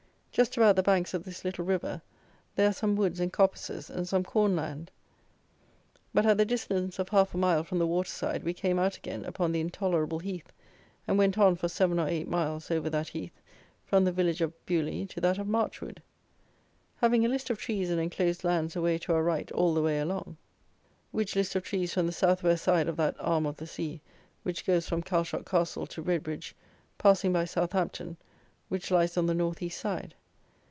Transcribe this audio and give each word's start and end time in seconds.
Just 0.33 0.55
about 0.55 0.77
the 0.77 0.81
banks 0.83 1.13
of 1.13 1.25
this 1.25 1.43
little 1.43 1.65
river, 1.65 2.01
there 2.55 2.69
are 2.69 2.73
some 2.73 2.95
woods 2.95 3.19
and 3.19 3.33
coppices, 3.33 3.89
and 3.89 4.07
some 4.07 4.23
corn 4.23 4.55
land; 4.55 4.89
but, 6.13 6.25
at 6.25 6.37
the 6.37 6.45
distance 6.45 6.99
of 6.99 7.09
half 7.09 7.33
a 7.35 7.37
mile 7.37 7.65
from 7.65 7.79
the 7.79 7.85
water 7.85 8.09
side, 8.09 8.41
we 8.45 8.53
came 8.53 8.79
out 8.79 8.95
again 8.95 9.25
upon 9.25 9.51
the 9.51 9.59
intolerable 9.59 10.19
heath, 10.19 10.53
and 11.05 11.17
went 11.17 11.37
on 11.37 11.57
for 11.57 11.67
seven 11.67 11.99
or 11.99 12.07
eight 12.07 12.29
miles 12.29 12.71
over 12.71 12.89
that 12.89 13.09
heath, 13.09 13.41
from 13.85 14.05
the 14.05 14.11
village 14.13 14.39
of 14.39 14.53
Beaulieu 14.65 15.05
to 15.07 15.19
that 15.19 15.37
of 15.37 15.47
Marchwood. 15.47 16.01
Having 16.95 17.25
a 17.25 17.29
list 17.29 17.49
of 17.49 17.57
trees 17.57 17.89
and 17.91 17.99
enclosed 17.99 18.45
lands 18.45 18.77
away 18.77 18.97
to 18.99 19.11
our 19.13 19.23
right 19.23 19.51
all 19.51 19.73
the 19.73 19.81
way 19.81 19.99
along, 19.99 20.37
which 21.11 21.35
list 21.35 21.57
of 21.57 21.63
trees 21.63 21.93
from 21.93 22.05
the 22.05 22.13
south 22.13 22.41
west 22.41 22.63
side 22.63 22.87
of 22.87 22.95
that 22.95 23.17
arm 23.19 23.45
of 23.45 23.57
the 23.57 23.67
sea 23.67 23.99
which 24.43 24.65
goes 24.65 24.87
from 24.87 25.03
Chalshot 25.03 25.45
castle 25.45 25.85
to 25.87 26.01
Redbridge, 26.01 26.53
passing 26.97 27.33
by 27.33 27.43
Southampton, 27.43 28.15
which 28.69 28.91
lies 28.91 29.17
on 29.17 29.25
the 29.25 29.33
north 29.35 29.61
east 29.61 29.77
side. 29.81 30.15